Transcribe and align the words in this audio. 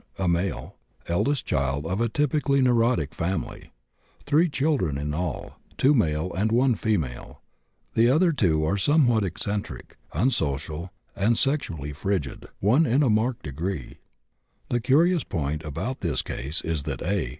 A., 0.17 0.27
male, 0.27 0.77
eldest 1.07 1.45
child 1.45 1.85
of 1.85 2.11
typically 2.11 2.59
neurotic 2.59 3.13
family. 3.13 3.69
Three 4.25 4.49
children 4.49 4.97
in 4.97 5.13
all: 5.13 5.59
2 5.77 5.93
male 5.93 6.33
and 6.33 6.51
1 6.51 6.73
female. 6.73 7.43
The 7.93 8.09
other 8.09 8.31
2 8.31 8.65
are 8.65 8.77
somewhat 8.77 9.23
eccentric, 9.23 9.97
unsocial, 10.11 10.91
and 11.15 11.37
sexually 11.37 11.93
frigid, 11.93 12.47
1 12.61 12.87
in 12.87 13.03
a 13.03 13.11
marked 13.11 13.43
degree. 13.43 13.99
The 14.69 14.81
curious 14.81 15.23
point 15.23 15.61
about 15.63 16.01
this 16.01 16.23
case 16.23 16.61
is 16.61 16.81
that 16.81 17.03
A. 17.03 17.29